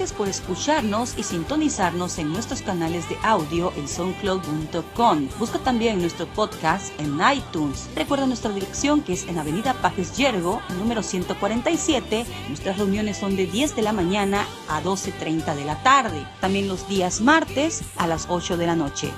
[0.00, 5.28] Gracias por escucharnos y sintonizarnos en nuestros canales de audio en soundcloud.com.
[5.38, 7.86] Busca también nuestro podcast en iTunes.
[7.94, 12.24] Recuerda nuestra dirección que es en Avenida Pajes Yergo, número 147.
[12.48, 16.26] Nuestras reuniones son de 10 de la mañana a 12.30 de la tarde.
[16.40, 19.12] También los días martes a las 8 de la noche.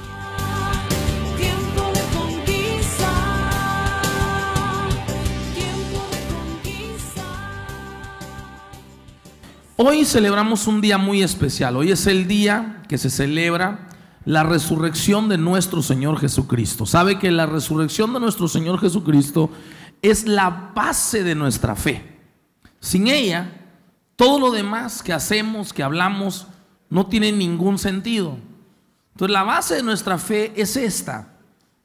[9.85, 11.77] Hoy celebramos un día muy especial.
[11.77, 13.89] Hoy es el día que se celebra
[14.25, 16.87] la resurrección de nuestro Señor Jesucristo.
[16.87, 19.51] Sabe que la resurrección de nuestro Señor Jesucristo
[20.01, 22.21] es la base de nuestra fe.
[22.79, 23.61] Sin ella,
[24.15, 26.47] todo lo demás que hacemos, que hablamos,
[26.89, 28.37] no tiene ningún sentido.
[29.15, 31.39] Entonces la base de nuestra fe es esta,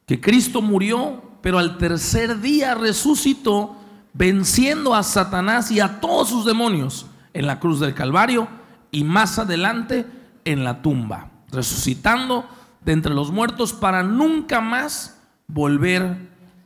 [0.05, 3.75] que Cristo murió, pero al tercer día resucitó,
[4.13, 8.47] venciendo a Satanás y a todos sus demonios en la cruz del Calvario
[8.89, 10.07] y más adelante
[10.43, 12.49] en la tumba, resucitando
[12.83, 16.17] de entre los muertos para nunca más volver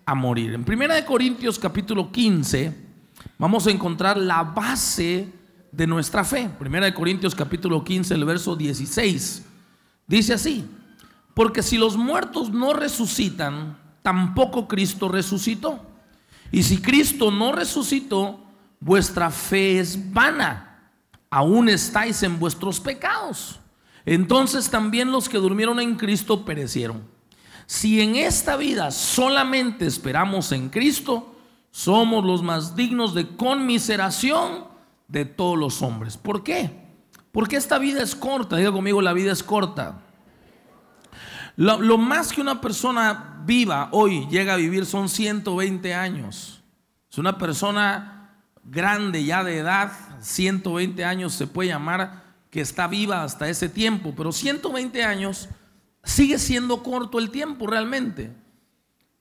[0.06, 0.54] a morir.
[0.54, 2.74] En 1 Corintios capítulo 15
[3.38, 5.28] vamos a encontrar la base
[5.74, 6.50] de nuestra fe.
[6.58, 9.46] 1 Corintios capítulo 15, el verso 16.
[10.08, 10.66] Dice así,
[11.34, 15.86] porque si los muertos no resucitan, tampoco Cristo resucitó.
[16.50, 18.40] Y si Cristo no resucitó,
[18.82, 20.92] vuestra fe es vana,
[21.30, 23.62] aún estáis en vuestros pecados.
[24.06, 27.04] Entonces también los que durmieron en Cristo perecieron.
[27.66, 31.34] Si en esta vida solamente esperamos en Cristo,
[31.70, 34.66] somos los más dignos de conmiseración
[35.08, 36.18] de todos los hombres.
[36.18, 36.82] ¿Por qué?
[37.32, 38.58] Porque esta vida es corta.
[38.58, 40.02] Diga conmigo, la vida es corta.
[41.56, 46.62] Lo, más que una persona viva hoy llega a vivir son 120 años.
[47.10, 48.21] Es una persona
[48.64, 54.14] grande ya de edad, 120 años se puede llamar que está viva hasta ese tiempo,
[54.16, 55.50] pero 120 años
[56.04, 58.32] sigue siendo corto el tiempo realmente.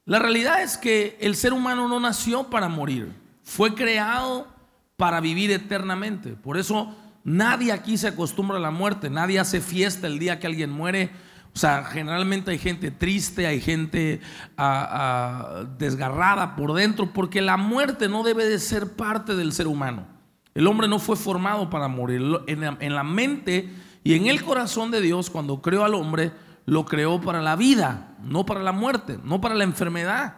[0.05, 3.12] La realidad es que el ser humano no nació para morir,
[3.45, 4.49] fue creado
[4.97, 6.31] para vivir eternamente.
[6.31, 10.47] Por eso nadie aquí se acostumbra a la muerte, nadie hace fiesta el día que
[10.47, 11.11] alguien muere
[11.55, 14.21] o sea, generalmente hay gente triste, hay gente
[14.56, 19.66] ah, ah, desgarrada por dentro, porque la muerte no debe de ser parte del ser
[19.66, 20.06] humano.
[20.55, 22.22] El hombre no fue formado para morir.
[22.47, 23.69] En la, en la mente
[24.05, 26.33] y en el corazón de Dios, cuando creó al hombre,
[26.66, 30.37] lo creó para la vida, no para la muerte, no para la enfermedad.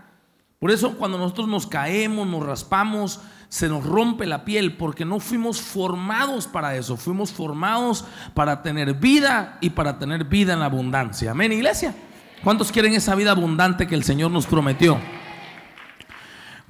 [0.59, 3.21] Por eso cuando nosotros nos caemos, nos raspamos,
[3.53, 8.95] se nos rompe la piel porque no fuimos formados para eso, fuimos formados para tener
[8.95, 11.33] vida y para tener vida en abundancia.
[11.33, 11.95] Amén, iglesia.
[12.43, 14.99] ¿Cuántos quieren esa vida abundante que el Señor nos prometió?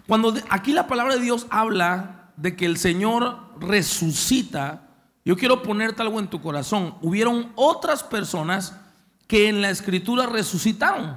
[0.08, 4.88] Cuando aquí la palabra de Dios habla de que el Señor resucita,
[5.24, 6.96] yo quiero ponerte algo en tu corazón.
[7.00, 8.76] Hubieron otras personas
[9.28, 11.16] que en la escritura resucitaron,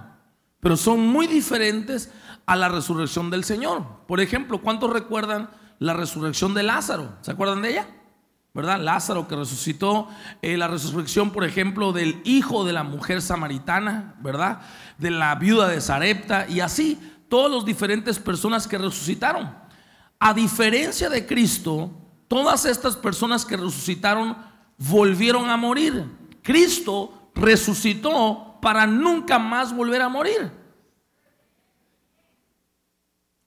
[0.60, 2.12] pero son muy diferentes
[2.46, 3.84] a la resurrección del Señor.
[4.08, 7.18] Por ejemplo, ¿cuántos recuerdan la resurrección de Lázaro?
[7.22, 7.88] ¿Se acuerdan de ella?
[8.54, 8.80] ¿Verdad?
[8.80, 10.08] Lázaro que resucitó,
[10.42, 14.62] eh, la resurrección, por ejemplo, del hijo de la mujer samaritana, ¿verdad?
[14.98, 19.54] De la viuda de Sarepta y así, todas las diferentes personas que resucitaron.
[20.20, 21.92] A diferencia de Cristo,
[22.30, 24.38] todas estas personas que resucitaron
[24.78, 26.06] volvieron a morir.
[26.42, 30.65] Cristo resucitó para nunca más volver a morir.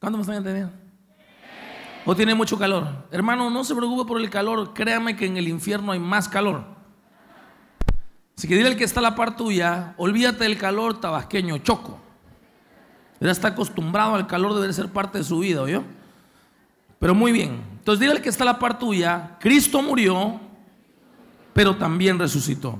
[0.01, 0.73] ¿Cuánto me están entendiendo?
[2.05, 3.07] ¿O tiene mucho calor?
[3.11, 4.73] Hermano, no se preocupe por el calor.
[4.73, 6.65] Créame que en el infierno hay más calor.
[8.37, 11.99] Así que dile al que está a la par tuya, olvídate del calor tabasqueño, choco.
[13.19, 15.83] Ya está acostumbrado al calor, debe ser parte de su vida, ¿oyó?
[17.01, 17.61] Pero muy bien.
[17.79, 20.41] Entonces dile al que está a la par tuya, Cristo murió,
[21.53, 22.79] pero también resucitó.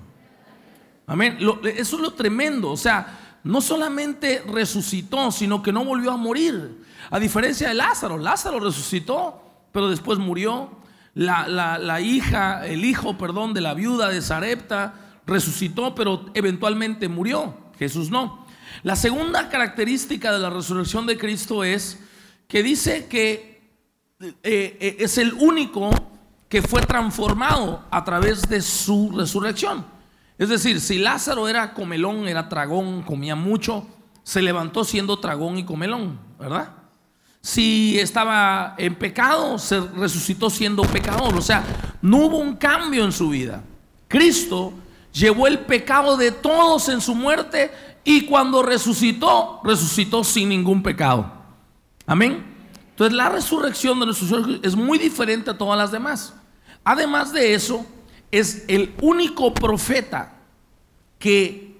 [1.09, 1.39] Amén.
[1.65, 2.71] eso es lo tremendo.
[2.71, 6.85] O sea, no solamente resucitó, sino que no volvió a morir.
[7.11, 9.43] A diferencia de Lázaro, Lázaro resucitó,
[9.73, 10.71] pero después murió.
[11.15, 17.57] La, hija, el hijo, perdón, de la viuda de Sarepta resucitó, pero eventualmente murió.
[17.79, 18.45] Jesús no.
[18.83, 22.01] La segunda característica de la resurrección de Cristo es
[22.49, 23.63] que dice que
[24.21, 25.89] eh, eh, es el único
[26.51, 29.98] que fue transformado a través de su resurrección.
[30.39, 33.87] Es decir, si Lázaro era comelón, era tragón, comía mucho,
[34.23, 36.71] se levantó siendo tragón y comelón, ¿verdad?
[37.41, 41.35] Si estaba en pecado, se resucitó siendo pecador.
[41.37, 41.65] O sea,
[42.03, 43.65] no hubo un cambio en su vida.
[44.07, 44.73] Cristo
[45.13, 47.71] llevó el pecado de todos en su muerte
[48.05, 51.33] y cuando resucitó, resucitó sin ningún pecado.
[52.07, 52.45] Amén.
[52.91, 56.35] Entonces la resurrección de nuestro Señor es muy diferente a todas las demás.
[56.85, 57.85] Además de eso,
[58.31, 60.37] es el único profeta
[61.19, 61.77] que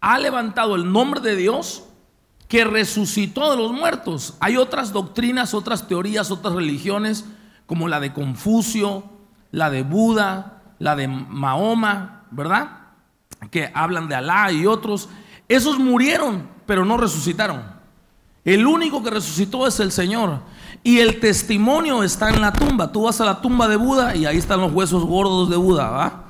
[0.00, 1.84] ha levantado el nombre de Dios
[2.48, 4.36] que resucitó de los muertos.
[4.40, 7.26] Hay otras doctrinas, otras teorías, otras religiones,
[7.66, 9.04] como la de Confucio,
[9.50, 12.78] la de Buda, la de Mahoma, ¿verdad?
[13.50, 15.08] Que hablan de Alá y otros.
[15.48, 17.62] Esos murieron, pero no resucitaron.
[18.44, 20.40] El único que resucitó es el Señor.
[20.82, 22.92] Y el testimonio está en la tumba.
[22.92, 25.90] Tú vas a la tumba de Buda y ahí están los huesos gordos de Buda,
[25.90, 26.24] ¿va?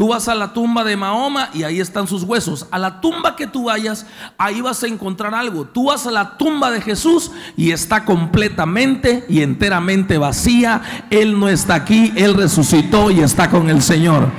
[0.00, 2.66] Tú vas a la tumba de Mahoma y ahí están sus huesos.
[2.70, 4.06] A la tumba que tú vayas,
[4.38, 5.66] ahí vas a encontrar algo.
[5.66, 11.04] Tú vas a la tumba de Jesús y está completamente y enteramente vacía.
[11.10, 14.30] Él no está aquí, Él resucitó y está con el Señor.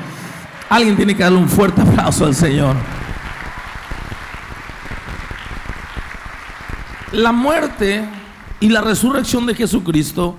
[0.68, 2.76] Alguien tiene que darle un fuerte aplauso al Señor.
[7.12, 8.04] La muerte
[8.62, 10.38] y la resurrección de Jesucristo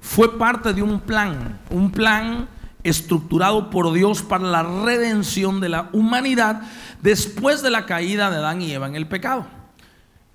[0.00, 2.48] fue parte de un plan, un plan
[2.84, 6.62] estructurado por Dios para la redención de la humanidad
[7.02, 9.46] después de la caída de Adán y Eva en el pecado.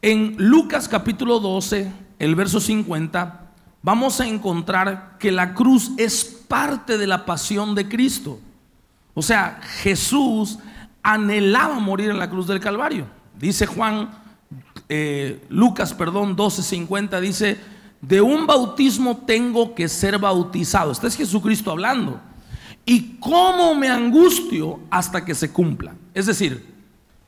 [0.01, 1.89] En Lucas capítulo 12,
[2.19, 3.51] el verso 50,
[3.81, 8.38] vamos a encontrar que la cruz es parte de la pasión de Cristo.
[9.13, 10.59] O sea, Jesús
[11.01, 13.06] anhelaba morir en la cruz del Calvario.
[13.39, 14.09] Dice Juan,
[14.89, 17.57] eh, Lucas, perdón, 12:50, dice,
[18.01, 20.91] de un bautismo tengo que ser bautizado.
[20.91, 22.19] Este es Jesucristo hablando
[22.86, 25.94] y cómo me angustio hasta que se cumpla.
[26.13, 26.74] Es decir,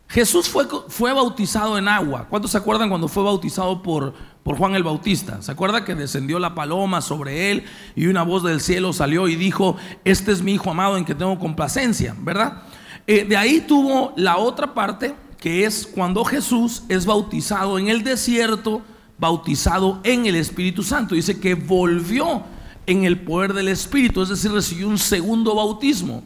[0.07, 2.25] Jesús fue, fue bautizado en agua.
[2.29, 5.41] ¿Cuántos se acuerdan cuando fue bautizado por, por Juan el Bautista?
[5.41, 7.63] ¿Se acuerda que descendió la paloma sobre él
[7.95, 11.15] y una voz del cielo salió y dijo, este es mi hijo amado en que
[11.15, 12.63] tengo complacencia, ¿verdad?
[13.05, 18.03] Eh, de ahí tuvo la otra parte que es cuando Jesús es bautizado en el
[18.03, 18.83] desierto,
[19.17, 21.15] bautizado en el Espíritu Santo.
[21.15, 22.43] Dice que volvió
[22.85, 26.23] en el poder del Espíritu, es decir, recibió un segundo bautismo.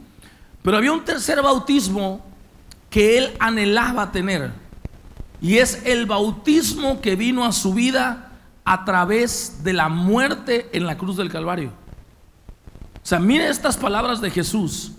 [0.62, 2.26] Pero había un tercer bautismo
[2.90, 4.52] que él anhelaba tener.
[5.42, 8.34] Y es el bautismo que vino a su vida
[8.66, 11.70] a través de la muerte en la cruz del Calvario.
[11.70, 14.92] O sea, mire estas palabras de Jesús.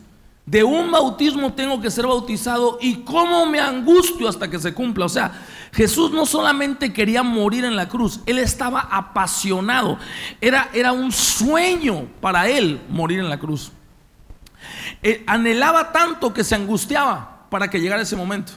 [0.46, 5.06] De un bautismo tengo que ser bautizado y cómo me angustio hasta que se cumpla.
[5.06, 5.32] O sea,
[5.72, 9.98] Jesús no solamente quería morir en la cruz, él estaba apasionado.
[10.40, 13.72] Era, era un sueño para él morir en la cruz.
[15.02, 18.52] Eh, anhelaba tanto que se angustiaba para que llegara ese momento.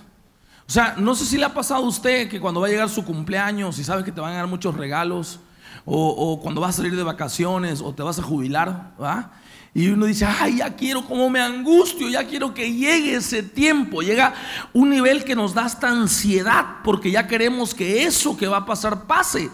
[0.68, 2.90] O sea, no sé si le ha pasado a usted que cuando va a llegar
[2.90, 5.40] su cumpleaños y sabe que te van a dar muchos regalos,
[5.86, 9.32] o, o cuando vas a salir de vacaciones, o te vas a jubilar, ¿va?
[9.74, 14.02] Y uno dice, ay, ya quiero, como me angustio, ya quiero que llegue ese tiempo.
[14.02, 14.34] Llega
[14.74, 18.66] un nivel que nos da esta ansiedad porque ya queremos que eso que va a
[18.66, 19.50] pasar pase,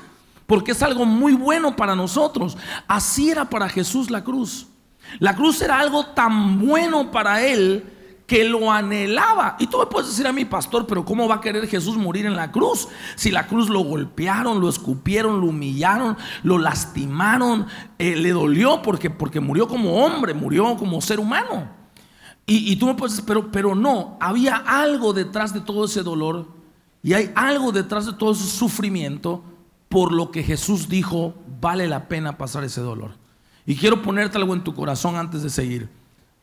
[0.46, 2.58] porque es algo muy bueno para nosotros.
[2.88, 4.68] Así era para Jesús la cruz.
[5.20, 7.95] La cruz era algo tan bueno para él
[8.28, 9.56] que lo anhelaba.
[9.60, 12.26] Y tú me puedes decir a mi pastor, pero ¿cómo va a querer Jesús morir
[12.26, 12.88] en la cruz?
[13.16, 17.68] Si la cruz lo golpearon, lo escupieron, lo humillaron, lo lastimaron,
[18.00, 21.70] eh, le dolió porque, porque murió como hombre, murió como ser humano.
[22.48, 26.48] Y, tú me puedes decir, pero, pero no, había algo detrás de todo ese dolor
[27.02, 29.44] y hay algo detrás de todo ese sufrimiento
[29.90, 33.14] por lo que Jesús dijo, vale la pena pasar ese dolor.
[33.66, 35.90] Y quiero ponerte algo en tu corazón antes de seguir.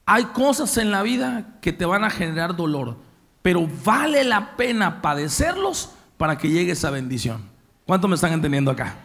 [0.05, 2.97] Hay cosas en la vida que te van a generar dolor,
[3.41, 7.43] pero vale la pena padecerlos para que llegue esa bendición.
[7.87, 8.97] ¿Cuánto me están entendiendo acá?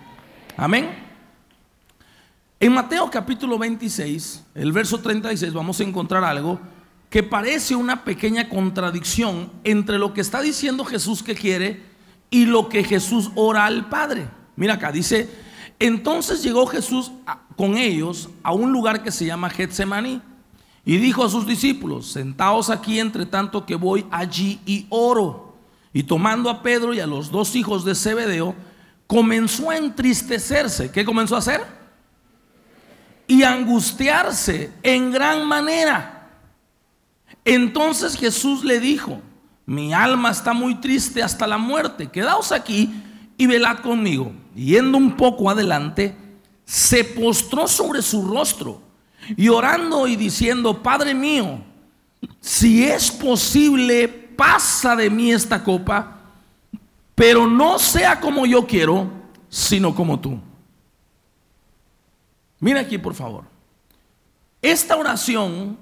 [0.56, 0.90] Amén.
[2.60, 6.60] En Mateo capítulo 26, el verso 36, vamos a encontrar algo
[7.10, 11.84] que parece una pequeña contradicción entre lo que está diciendo Jesús que quiere
[12.32, 14.28] y lo que Jesús ora al Padre.
[14.56, 15.30] Mira acá, dice,
[15.80, 17.12] entonces llegó Jesús
[17.56, 20.22] con ellos a un lugar que se llama Getsemaní
[20.88, 25.58] y dijo a sus discípulos, sentaos aquí entre tanto que voy allí y oro.
[25.92, 28.56] Y tomando a Pedro y a los dos hijos de Zebedeo,
[29.06, 30.90] comenzó a entristecerse.
[30.90, 31.62] ¿Qué comenzó a hacer?
[33.28, 36.30] Y angustiarse en gran manera.
[37.44, 39.20] Entonces Jesús le dijo,
[39.66, 42.94] mi alma está muy triste hasta la muerte, quedaos aquí
[43.38, 44.32] y velad conmigo.
[44.56, 46.16] yendo un poco adelante,
[46.64, 48.87] se postró sobre su rostro
[49.36, 51.60] y orando y diciendo, Padre mío,
[52.40, 56.20] si es posible, pasa de mí esta copa,
[57.16, 59.10] pero no sea como yo quiero,
[59.50, 60.40] sino como tú.
[62.60, 63.44] Mira aquí, por favor.
[64.62, 65.78] Esta oración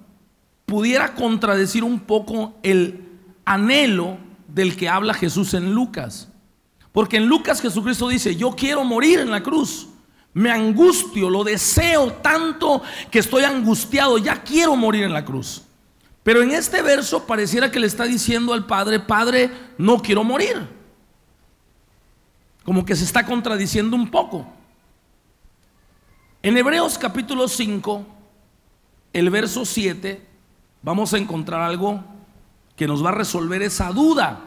[0.66, 3.06] pudiera contradecir un poco el
[3.46, 6.30] anhelo del que habla Jesús en Lucas.
[6.92, 9.90] Porque en Lucas Jesucristo dice, yo quiero morir en la cruz,
[10.36, 15.64] me angustio, lo deseo tanto que estoy angustiado, ya quiero morir en la cruz.
[16.24, 20.68] Pero en este verso pareciera que le está diciendo al Padre, Padre, no quiero morir.
[22.66, 24.46] Como que se está contradiciendo un poco.
[26.44, 28.06] En Hebreos capítulo 5,
[29.14, 30.22] el verso 7,
[30.82, 32.04] vamos a encontrar algo
[32.76, 34.42] que nos va a resolver esa duda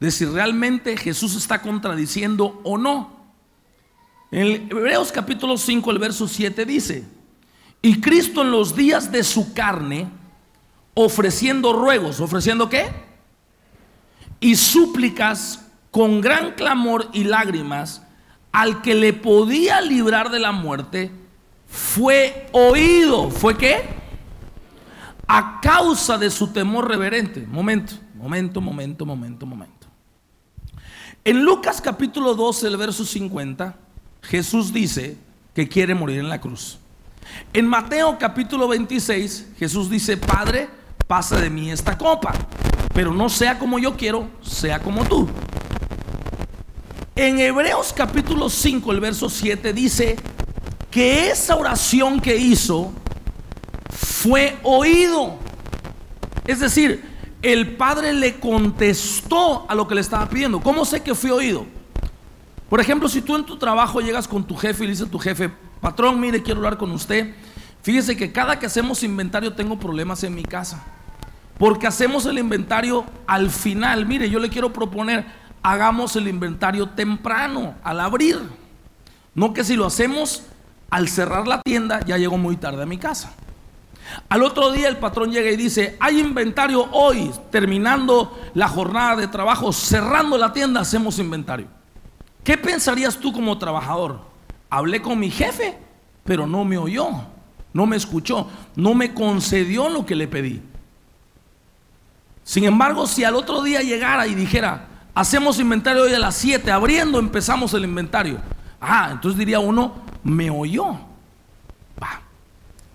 [0.00, 3.23] de si realmente Jesús está contradiciendo o no.
[4.34, 7.04] En Hebreos capítulo 5, el verso 7 dice,
[7.80, 10.08] y Cristo en los días de su carne,
[10.92, 12.90] ofreciendo ruegos, ofreciendo qué?
[14.40, 18.02] Y súplicas con gran clamor y lágrimas
[18.50, 21.12] al que le podía librar de la muerte,
[21.68, 23.30] fue oído.
[23.30, 23.84] ¿Fue qué?
[25.28, 27.46] A causa de su temor reverente.
[27.46, 29.86] Momento, momento, momento, momento, momento.
[31.22, 33.83] En Lucas capítulo 12, el verso 50,
[34.24, 35.16] Jesús dice
[35.54, 36.78] que quiere morir en la cruz.
[37.52, 40.68] En Mateo capítulo 26, Jesús dice, Padre,
[41.06, 42.32] pasa de mí esta copa,
[42.92, 45.28] pero no sea como yo quiero, sea como tú.
[47.16, 50.16] En Hebreos capítulo 5, el verso 7 dice
[50.90, 52.92] que esa oración que hizo
[53.90, 55.38] fue oído.
[56.46, 57.04] Es decir,
[57.42, 60.60] el Padre le contestó a lo que le estaba pidiendo.
[60.60, 61.66] ¿Cómo sé que fue oído?
[62.74, 65.10] Por ejemplo, si tú en tu trabajo llegas con tu jefe y le dices a
[65.12, 65.48] tu jefe,
[65.80, 67.32] patrón, mire, quiero hablar con usted.
[67.82, 70.82] Fíjese que cada que hacemos inventario tengo problemas en mi casa.
[71.56, 74.06] Porque hacemos el inventario al final.
[74.06, 75.24] Mire, yo le quiero proponer,
[75.62, 78.40] hagamos el inventario temprano, al abrir.
[79.36, 80.42] No que si lo hacemos
[80.90, 83.34] al cerrar la tienda, ya llego muy tarde a mi casa.
[84.28, 89.28] Al otro día el patrón llega y dice, hay inventario hoy, terminando la jornada de
[89.28, 91.68] trabajo, cerrando la tienda, hacemos inventario.
[92.44, 94.20] ¿Qué pensarías tú como trabajador?
[94.70, 95.78] Hablé con mi jefe,
[96.24, 97.08] pero no me oyó,
[97.72, 98.46] no me escuchó,
[98.76, 100.62] no me concedió lo que le pedí.
[102.44, 106.70] Sin embargo, si al otro día llegara y dijera, hacemos inventario hoy a las 7,
[106.70, 108.38] abriendo empezamos el inventario.
[108.80, 110.98] Ah, entonces diría uno, me oyó.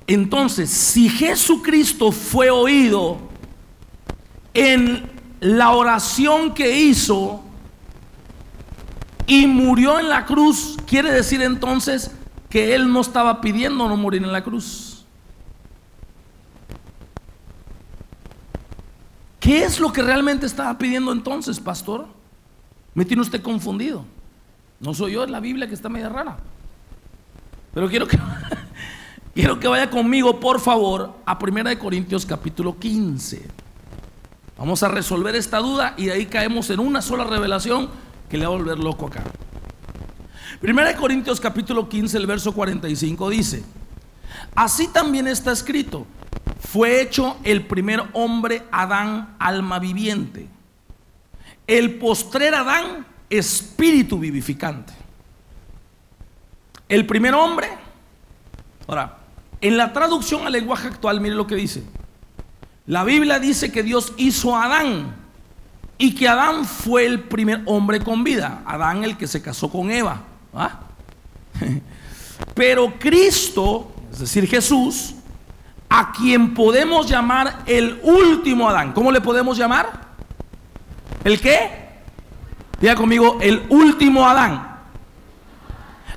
[0.09, 3.19] Entonces, si Jesucristo fue oído
[4.55, 5.07] en
[5.39, 7.43] la oración que hizo,
[9.29, 12.09] y murió en la cruz, quiere decir entonces
[12.49, 15.05] que él no estaba pidiendo no morir en la cruz.
[19.39, 22.07] ¿Qué es lo que realmente estaba pidiendo entonces, pastor?
[22.95, 24.03] Me tiene usted confundido.
[24.79, 26.37] No soy yo, es la Biblia que está media rara.
[27.71, 28.17] Pero quiero que,
[29.35, 33.47] quiero que vaya conmigo, por favor, a 1 Corintios capítulo 15.
[34.57, 38.45] Vamos a resolver esta duda y de ahí caemos en una sola revelación que le
[38.45, 39.23] va a volver loco acá.
[40.61, 43.63] Primera de Corintios capítulo 15, el verso 45 dice,
[44.55, 46.05] así también está escrito,
[46.59, 50.47] fue hecho el primer hombre Adán alma viviente,
[51.65, 54.93] el postrer Adán espíritu vivificante.
[56.87, 57.69] El primer hombre,
[58.87, 59.19] ahora,
[59.61, 61.83] en la traducción al lenguaje actual, mire lo que dice.
[62.87, 65.18] La Biblia dice que Dios hizo a Adán
[66.01, 68.63] y que Adán fue el primer hombre con vida.
[68.65, 70.21] Adán el que se casó con Eva.
[72.55, 75.13] Pero Cristo, es decir, Jesús,
[75.89, 78.93] a quien podemos llamar el último Adán.
[78.93, 80.07] ¿Cómo le podemos llamar?
[81.25, 81.89] ¿El qué?
[82.79, 84.67] Diga conmigo, el último Adán.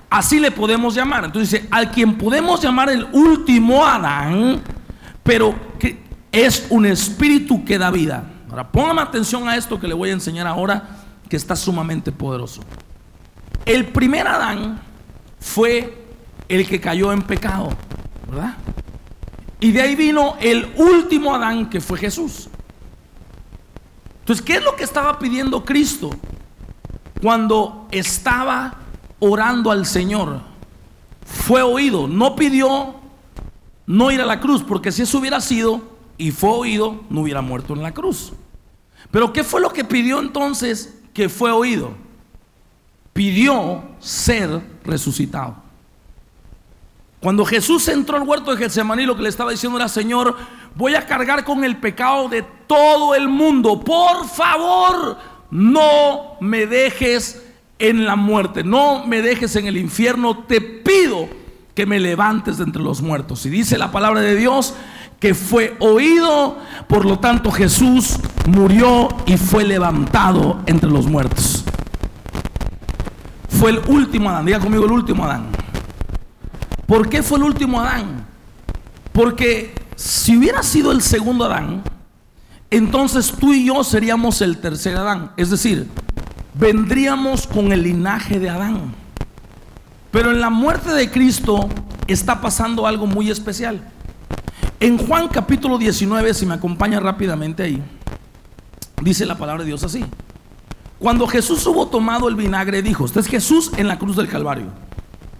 [0.09, 1.25] Así le podemos llamar.
[1.25, 4.63] Entonces dice, al quien podemos llamar el último Adán,
[5.25, 5.57] pero
[6.31, 8.29] es un espíritu que da vida.
[8.53, 10.87] Ahora, póngame atención a esto que le voy a enseñar ahora,
[11.27, 12.61] que está sumamente poderoso.
[13.65, 14.79] El primer Adán
[15.41, 16.05] fue
[16.51, 17.71] el que cayó en pecado,
[18.29, 18.55] ¿verdad?
[19.59, 22.51] Y de ahí vino el último Adán, que fue Jesús.
[24.19, 26.11] Entonces, ¿qué es lo que estaba pidiendo Cristo
[27.23, 28.75] cuando estaba
[29.19, 30.43] orando al Señor?
[31.25, 32.97] Fue oído, no pidió
[33.87, 35.92] no ir a la cruz, porque si eso hubiera sido
[36.23, 38.33] y fue oído, no hubiera muerto en la cruz.
[39.11, 41.95] Pero ¿qué fue lo que pidió entonces que fue oído?
[43.13, 45.57] Pidió ser resucitado.
[47.19, 50.37] Cuando Jesús entró al huerto de Getsemaní, lo que le estaba diciendo era, Señor,
[50.77, 53.81] voy a cargar con el pecado de todo el mundo.
[53.81, 55.19] Por favor,
[55.51, 57.43] no me dejes
[57.81, 60.45] en la muerte, no me dejes en el infierno.
[60.45, 61.29] Te pido
[61.75, 63.45] que me levantes de entre los muertos.
[63.45, 64.75] Y dice la palabra de Dios
[65.23, 68.17] que fue oído, por lo tanto Jesús
[68.49, 71.63] murió y fue levantado entre los muertos.
[73.49, 75.47] Fue el último Adán, diga conmigo el último Adán.
[76.87, 78.27] ¿Por qué fue el último Adán?
[79.13, 81.85] Porque si hubiera sido el segundo Adán,
[82.69, 85.31] entonces tú y yo seríamos el tercer Adán.
[85.37, 85.89] Es decir,
[86.55, 88.93] vendríamos con el linaje de Adán.
[90.11, 91.69] Pero en la muerte de Cristo
[92.09, 93.89] está pasando algo muy especial.
[94.83, 97.81] En Juan capítulo 19, si me acompaña rápidamente ahí,
[99.01, 100.05] dice la palabra de Dios así.
[100.99, 104.67] Cuando Jesús hubo tomado el vinagre, dijo, este es Jesús en la cruz del Calvario,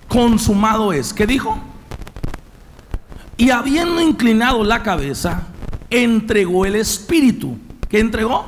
[0.07, 1.13] consumado es.
[1.13, 1.59] ¿Qué dijo?
[3.37, 5.49] Y habiendo inclinado la cabeza,
[5.91, 7.59] entregó el Espíritu.
[7.89, 8.47] ¿Qué entregó?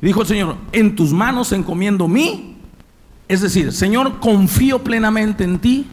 [0.00, 2.56] Dijo el Señor, en tus manos encomiendo mí.
[3.26, 5.88] Es decir, Señor, confío plenamente en ti,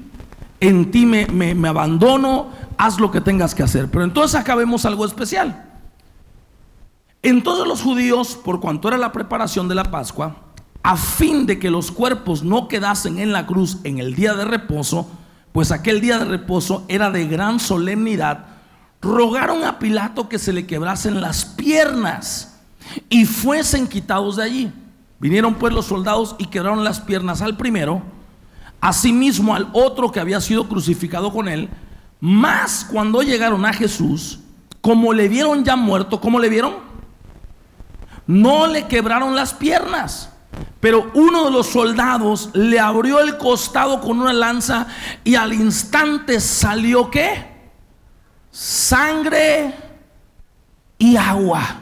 [0.60, 3.90] en ti me, me abandono, haz lo que tengas que hacer.
[3.90, 5.72] Pero entonces acá vemos algo especial.
[7.22, 10.36] Entonces los judíos, por cuanto era la preparación de la Pascua,
[10.84, 14.46] a fin de que los cuerpos no quedasen en la cruz en el día de
[14.46, 15.10] reposo,
[15.52, 18.46] pues aquel día de reposo era de gran solemnidad,
[19.02, 22.60] rogaron a Pilato que se le quebrasen las piernas
[23.10, 24.72] y fuesen quitados de allí.
[25.20, 28.04] Vinieron pues los soldados y quebraron las piernas al primero,
[28.82, 31.70] asimismo al otro que había sido crucificado con él.
[32.26, 34.40] Más cuando llegaron a Jesús,
[34.82, 36.78] como le vieron ya muerto, ¿cómo le vieron?
[38.26, 40.32] No le quebraron las piernas.
[40.80, 44.88] Pero uno de los soldados le abrió el costado con una lanza
[45.24, 47.54] y al instante salió qué?
[48.50, 49.76] sangre
[50.98, 51.76] y agua.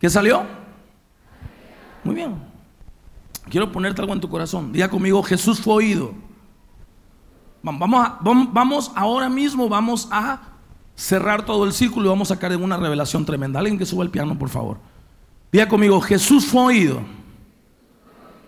[0.00, 0.42] ¿Qué salió?
[2.02, 2.34] Muy bien.
[3.48, 4.72] Quiero ponerte algo en tu corazón.
[4.72, 6.23] Diga conmigo, Jesús fue oído.
[7.64, 10.38] Vamos, vamos ahora mismo, vamos a
[10.94, 13.58] cerrar todo el círculo y vamos a sacar en una revelación tremenda.
[13.58, 14.76] Alguien que suba el piano, por favor.
[15.50, 17.00] Diga conmigo, Jesús fue oído.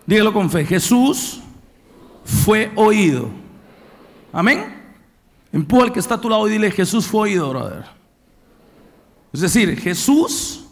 [0.05, 1.41] Dígalo con fe, Jesús
[2.23, 3.29] fue oído.
[4.31, 4.83] Amén.
[5.51, 7.85] Empuja al que está a tu lado y dile, Jesús fue oído, brother.
[9.33, 10.65] Es decir, Jesús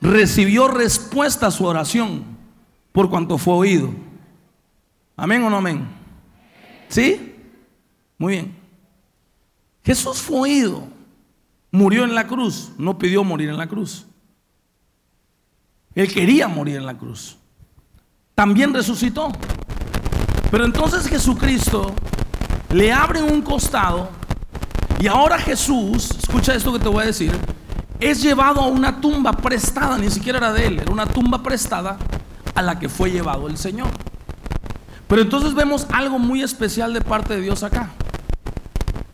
[0.00, 2.24] recibió respuesta a su oración
[2.92, 3.90] por cuanto fue oído.
[5.16, 5.86] Amén o no amén.
[6.88, 7.27] ¿Sí?
[8.18, 8.56] Muy bien.
[9.84, 10.88] Jesús fue oído.
[11.70, 12.72] Murió en la cruz.
[12.76, 14.06] No pidió morir en la cruz.
[15.94, 17.38] Él quería morir en la cruz.
[18.34, 19.32] También resucitó.
[20.50, 21.94] Pero entonces Jesucristo
[22.70, 24.10] le abren un costado
[25.00, 27.32] y ahora Jesús, escucha esto que te voy a decir,
[28.00, 31.98] es llevado a una tumba prestada, ni siquiera era de él, era una tumba prestada
[32.54, 33.88] a la que fue llevado el Señor.
[35.06, 37.90] Pero entonces vemos algo muy especial de parte de Dios acá.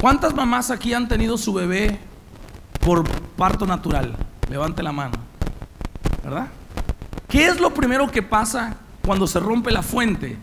[0.05, 1.99] ¿Cuántas mamás aquí han tenido su bebé
[2.85, 4.15] por parto natural?
[4.51, 5.15] Levante la mano.
[6.23, 6.49] ¿Verdad?
[7.27, 10.37] ¿Qué es lo primero que pasa cuando se rompe la fuente?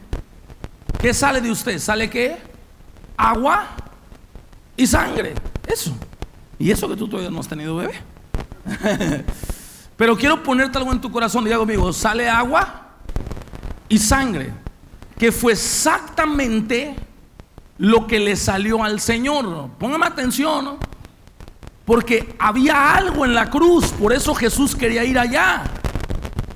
[1.00, 1.78] ¿Qué sale de usted?
[1.78, 2.40] ¿Sale qué?
[3.16, 3.68] agua
[4.76, 5.36] y sangre.
[5.68, 5.94] Eso.
[6.58, 7.94] Y eso que tú todavía no has tenido bebé.
[9.96, 11.44] Pero quiero ponerte algo en tu corazón.
[11.44, 12.88] Diga conmigo, sale agua
[13.88, 14.56] y sangre.
[15.20, 16.96] Que fue exactamente
[17.82, 19.72] lo que le salió al Señor.
[19.80, 20.78] Póngame atención.
[21.84, 23.88] Porque había algo en la cruz.
[23.88, 25.64] Por eso Jesús quería ir allá.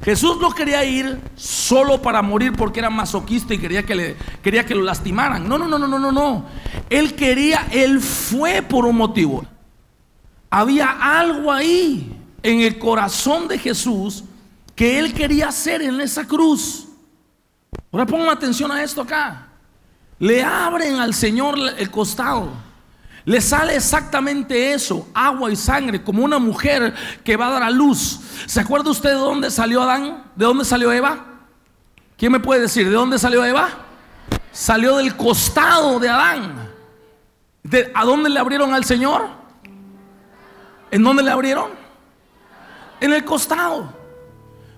[0.03, 4.67] Jesús no quería ir solo para morir porque era masoquista y quería que, le, quería
[4.67, 5.49] que lo lastimaran.
[5.49, 6.45] No, no, no, no, no, no.
[6.91, 9.43] Él quería, él fue por un motivo.
[10.51, 14.23] Había algo ahí en el corazón de Jesús
[14.75, 16.87] que él quería hacer en esa cruz.
[17.91, 19.44] Ahora pongan atención a esto acá.
[20.19, 22.49] Le abren al Señor el costado.
[23.25, 27.71] Le sale exactamente eso, agua y sangre, como una mujer que va a dar a
[27.71, 28.19] luz.
[28.45, 30.25] ¿Se acuerda usted de dónde salió Adán?
[30.35, 31.25] ¿De dónde salió Eva?
[32.17, 32.87] ¿Quién me puede decir?
[32.87, 33.69] ¿De dónde salió Eva?
[34.51, 36.69] Salió del costado de Adán.
[37.95, 39.27] ¿A dónde le abrieron al Señor?
[40.91, 41.71] ¿En dónde le abrieron?
[43.01, 43.91] En el costado.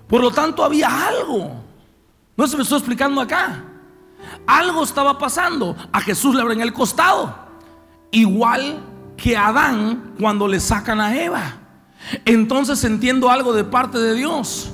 [0.08, 1.62] Por lo tanto, había algo.
[2.34, 3.62] No se me estoy explicando acá.
[4.48, 5.76] Algo estaba pasando.
[5.92, 7.36] A Jesús le abren el costado.
[8.10, 8.80] Igual
[9.18, 11.58] que Adán cuando le sacan a Eva.
[12.24, 14.72] Entonces entiendo algo de parte de Dios.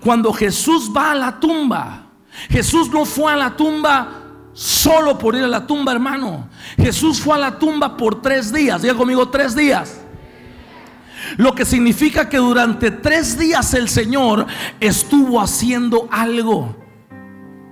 [0.00, 2.04] Cuando Jesús va a la tumba,
[2.48, 6.48] Jesús no fue a la tumba solo por ir a la tumba, hermano.
[6.76, 8.82] Jesús fue a la tumba por tres días.
[8.82, 10.00] Diga conmigo, tres días.
[11.38, 14.46] Lo que significa que durante tres días el Señor
[14.78, 16.87] estuvo haciendo algo.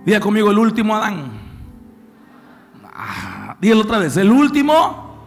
[0.06, 1.32] Diga conmigo, el último Adán.
[2.84, 4.16] Ah, otra vez.
[4.16, 5.26] El último.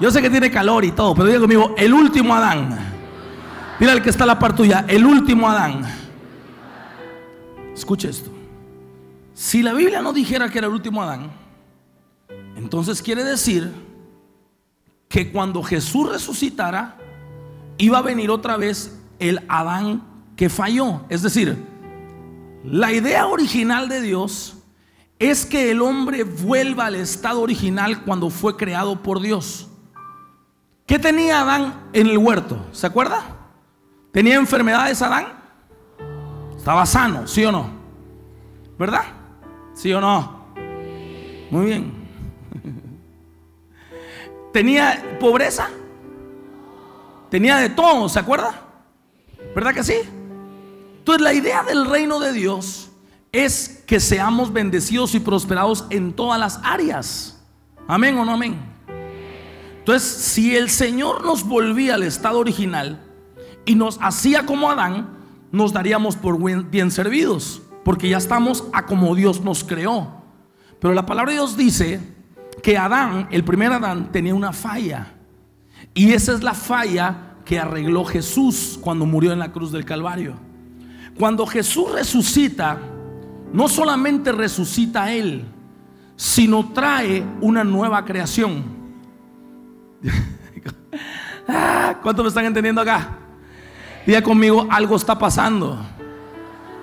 [0.00, 2.76] Yo sé que tiene calor y todo, pero diga conmigo, el último Adán.
[3.78, 5.84] Mira el que está la par tuya, el último Adán.
[7.72, 8.28] Escuche esto.
[9.34, 11.30] Si la Biblia no dijera que era el último Adán,
[12.56, 13.72] Entonces quiere decir
[15.08, 16.98] que cuando Jesús resucitara,
[17.78, 20.02] iba a venir otra vez el Adán
[20.36, 21.02] que falló.
[21.08, 21.71] Es decir,
[22.64, 24.56] la idea original de Dios
[25.18, 29.68] es que el hombre vuelva al estado original cuando fue creado por Dios.
[30.86, 32.66] ¿Qué tenía Adán en el huerto?
[32.72, 33.22] ¿Se acuerda?
[34.10, 35.26] ¿Tenía enfermedades Adán?
[36.56, 37.70] Estaba sano, ¿sí o no?
[38.78, 39.04] ¿Verdad?
[39.74, 40.46] ¿Sí o no?
[41.50, 41.92] Muy bien.
[44.52, 45.68] ¿Tenía pobreza?
[47.30, 48.54] Tenía de todo, ¿se acuerda?
[49.54, 49.94] ¿Verdad que sí?
[51.02, 52.92] Entonces la idea del reino de Dios
[53.32, 57.42] es que seamos bendecidos y prosperados en todas las áreas.
[57.88, 58.56] Amén o no amén.
[59.80, 63.00] Entonces, si el Señor nos volvía al estado original
[63.64, 65.18] y nos hacía como Adán,
[65.50, 66.38] nos daríamos por
[66.70, 70.22] bien servidos, porque ya estamos a como Dios nos creó.
[70.78, 72.00] Pero la palabra de Dios dice
[72.62, 75.14] que Adán, el primer Adán, tenía una falla.
[75.94, 80.51] Y esa es la falla que arregló Jesús cuando murió en la cruz del Calvario.
[81.18, 82.78] Cuando Jesús resucita,
[83.52, 85.44] no solamente resucita a Él,
[86.16, 88.64] sino trae una nueva creación.
[91.48, 93.18] Ah, ¿Cuántos me están entendiendo acá?
[94.06, 95.76] Diga conmigo, algo está pasando.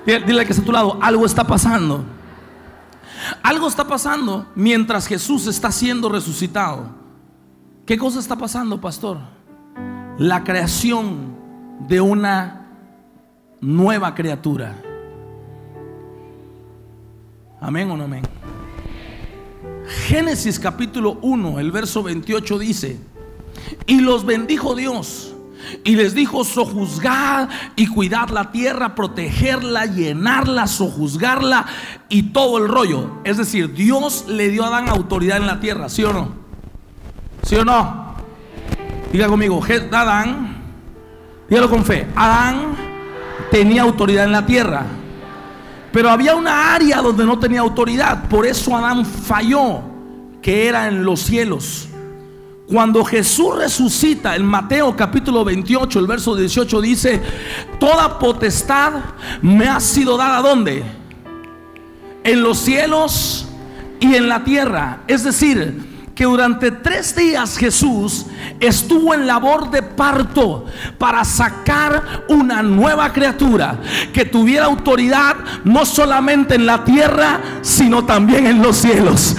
[0.06, 2.04] Dile que está a tu lado, algo está pasando.
[3.42, 6.89] Algo está pasando mientras Jesús está siendo resucitado.
[7.86, 9.18] ¿Qué cosa está pasando, pastor?
[10.18, 11.36] La creación
[11.88, 12.59] de una
[13.62, 14.76] nueva criatura.
[17.62, 18.24] Amén o no amén.
[20.08, 23.00] Génesis capítulo 1, el verso 28 dice,
[23.86, 25.36] y los bendijo Dios.
[25.84, 31.65] Y les dijo, sojuzgad y cuidad la tierra, protegerla, llenarla, sojuzgarla
[32.08, 33.19] y todo el rollo.
[33.24, 36.30] Es decir, Dios le dio a Adán autoridad en la tierra, ¿sí o no?
[37.43, 38.15] ¿Sí o no?
[39.12, 40.63] Diga conmigo, Adán,
[41.50, 42.88] dígalo con fe, Adán
[43.52, 44.86] tenía autoridad en la tierra.
[45.92, 48.28] Pero había una área donde no tenía autoridad.
[48.30, 49.82] Por eso Adán falló,
[50.42, 51.88] que era en los cielos.
[52.68, 57.22] Cuando Jesús resucita, en Mateo capítulo 28, el verso 18 dice,
[57.80, 58.94] toda potestad
[59.42, 60.84] me ha sido dada ¿dónde?
[62.24, 63.48] En los cielos
[64.00, 65.02] y en la tierra.
[65.08, 65.88] Es decir,
[66.19, 68.25] que durante tres días Jesús
[68.60, 70.65] estuvo en labor de parto
[70.97, 73.79] para sacar una nueva criatura
[74.12, 79.38] que tuviera autoridad no solamente en la tierra, sino también en los cielos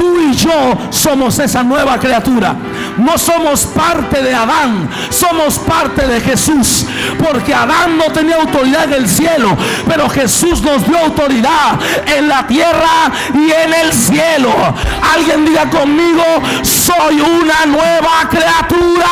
[0.00, 2.56] tú y yo somos esa nueva criatura.
[2.96, 6.86] No somos parte de Adán, somos parte de Jesús.
[7.18, 9.54] Porque Adán no tenía autoridad en el cielo,
[9.86, 11.78] pero Jesús nos dio autoridad
[12.16, 14.50] en la tierra y en el cielo.
[15.14, 16.24] Alguien diga conmigo,
[16.62, 19.06] soy una nueva criatura.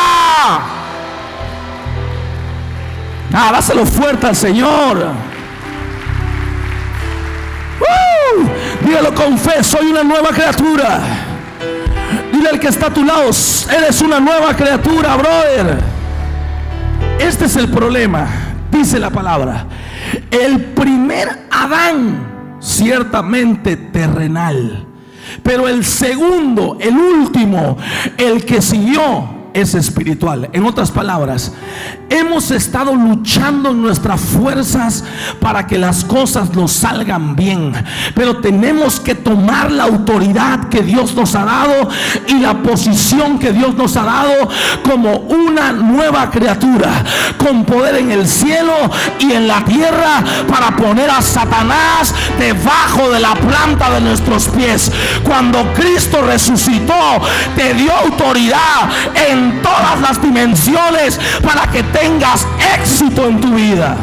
[3.35, 5.13] Ah, dáselo fuerte al Señor.
[8.89, 11.01] Dígalo con fe, soy una nueva criatura.
[12.33, 15.79] Dile al que está a tu lado, eres una nueva criatura, brother.
[17.19, 18.27] Este es el problema,
[18.71, 19.67] dice la palabra.
[20.31, 24.87] El primer Adán, ciertamente terrenal.
[25.43, 27.77] Pero el segundo, el último,
[28.17, 30.49] el que siguió, es espiritual.
[30.53, 31.53] En otras palabras,
[32.09, 35.05] hemos estado luchando en nuestras fuerzas
[35.41, 37.73] para que las cosas nos salgan bien.
[38.15, 41.89] Pero tenemos que tomar la autoridad que Dios nos ha dado
[42.27, 44.49] y la posición que Dios nos ha dado
[44.83, 47.05] como una nueva criatura
[47.39, 48.73] con poder en el cielo
[49.19, 54.91] y en la tierra para poner a Satanás debajo de la planta de nuestros pies.
[55.25, 56.95] Cuando Cristo resucitó,
[57.57, 58.89] te dio autoridad
[59.31, 63.97] en todas las dimensiones para que tengas éxito en tu vida.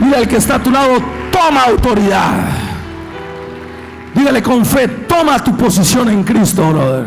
[0.00, 0.98] Mira el que está a tu lado,
[1.32, 2.32] toma autoridad.
[4.14, 7.06] Dígale con fe, toma tu posición en Cristo, brother.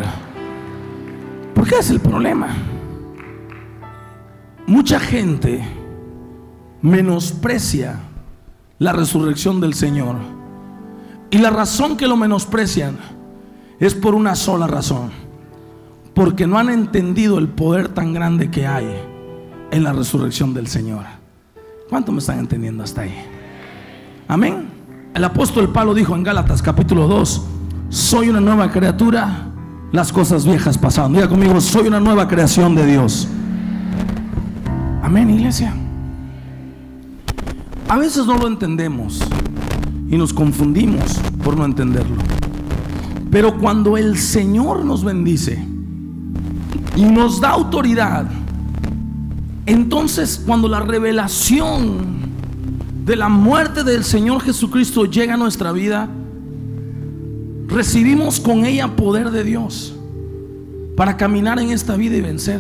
[1.54, 2.48] Porque es el problema.
[4.68, 5.64] Mucha gente
[6.82, 8.00] menosprecia
[8.78, 10.16] la resurrección del Señor.
[11.32, 12.98] Y la razón que lo menosprecian
[13.80, 15.12] es por una sola razón.
[16.14, 18.88] Porque no han entendido el poder tan grande que hay
[19.72, 21.06] en la resurrección del Señor.
[21.90, 23.16] ¿Cuánto me están entendiendo hasta ahí?
[24.28, 24.68] Amén.
[25.14, 27.42] El apóstol Pablo dijo en Gálatas capítulo 2,
[27.90, 29.48] soy una nueva criatura,
[29.92, 31.14] las cosas viejas pasaron.
[31.14, 33.28] Diga conmigo, soy una nueva creación de Dios.
[35.02, 35.74] Amén, iglesia.
[37.88, 39.20] A veces no lo entendemos
[40.10, 42.18] y nos confundimos por no entenderlo.
[43.32, 45.64] Pero cuando el Señor nos bendice
[46.96, 48.28] y nos da autoridad,
[49.66, 52.20] entonces cuando la revelación
[53.06, 56.10] de la muerte del Señor Jesucristo llega a nuestra vida,
[57.68, 59.96] recibimos con ella poder de Dios
[60.96, 62.60] para caminar en esta vida y vencer.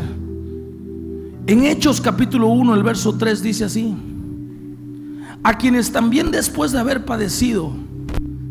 [1.47, 3.95] En Hechos capítulo 1, el verso 3 dice así,
[5.41, 7.73] a quienes también después de haber padecido,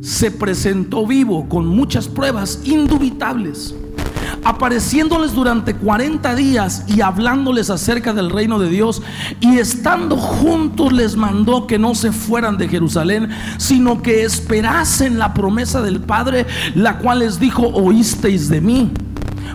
[0.01, 3.75] se presentó vivo con muchas pruebas indubitables,
[4.45, 9.03] apareciéndoles durante 40 días y hablándoles acerca del reino de Dios,
[9.41, 15.35] y estando juntos les mandó que no se fueran de Jerusalén, sino que esperasen la
[15.35, 18.91] promesa del Padre, la cual les dijo, oísteis de mí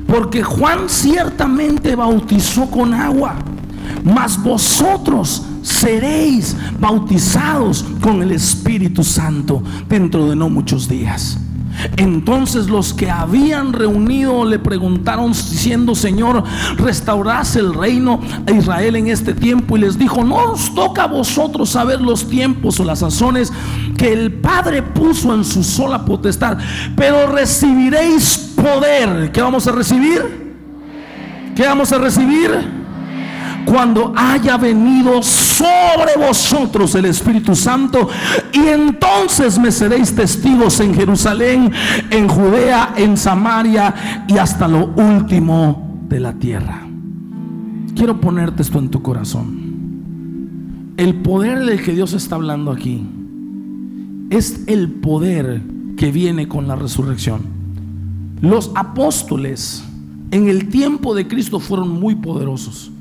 [0.07, 3.35] porque Juan ciertamente bautizó con agua,
[4.03, 11.39] mas vosotros seréis bautizados con el Espíritu Santo dentro de no muchos días.
[11.97, 16.43] Entonces los que habían reunido le preguntaron diciendo, Señor,
[16.77, 19.75] restaurás el reino a Israel en este tiempo.
[19.75, 23.51] Y les dijo, no os toca a vosotros saber los tiempos o las sazones
[23.97, 26.57] que el Padre puso en su sola potestad,
[26.95, 29.31] pero recibiréis poder.
[29.31, 30.55] ¿Qué vamos a recibir?
[31.55, 32.82] ¿Qué vamos a recibir?
[33.65, 38.09] Cuando haya venido sobre vosotros el Espíritu Santo
[38.51, 41.71] y entonces me seréis testigos en Jerusalén,
[42.09, 46.81] en Judea, en Samaria y hasta lo último de la tierra.
[47.95, 50.93] Quiero ponerte esto en tu corazón.
[50.97, 53.05] El poder del que Dios está hablando aquí
[54.29, 55.61] es el poder
[55.97, 57.41] que viene con la resurrección.
[58.41, 59.83] Los apóstoles
[60.31, 62.91] en el tiempo de Cristo fueron muy poderosos.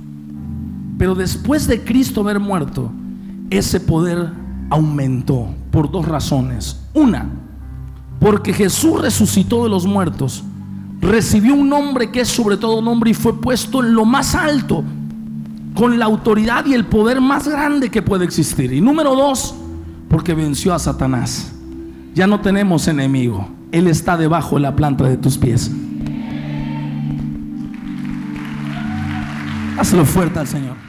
[1.02, 2.92] Pero después de Cristo haber muerto,
[3.50, 4.30] ese poder
[4.70, 6.80] aumentó por dos razones.
[6.94, 7.28] Una,
[8.20, 10.44] porque Jesús resucitó de los muertos,
[11.00, 14.84] recibió un nombre que es sobre todo nombre y fue puesto en lo más alto,
[15.74, 18.72] con la autoridad y el poder más grande que puede existir.
[18.72, 19.56] Y número dos,
[20.08, 21.52] porque venció a Satanás.
[22.14, 23.48] Ya no tenemos enemigo.
[23.72, 25.68] Él está debajo de la planta de tus pies.
[29.76, 30.81] Hazlo fuerte al Señor.